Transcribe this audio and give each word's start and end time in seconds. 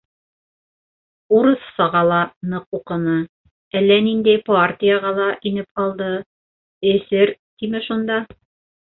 Урыҫсаға 1.39 2.01
ла 2.13 2.21
ныҡ 2.55 2.79
уҡыны, 2.79 3.15
әллә 3.83 3.99
ниндәй 4.09 4.43
партияға 4.51 5.15
ла 5.23 5.31
инеп 5.53 5.87
алды, 5.87 6.13
эсер 6.97 7.37
тиме 7.41 7.89
шунда. 7.91 8.23